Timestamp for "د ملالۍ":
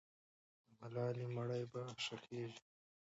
0.67-1.25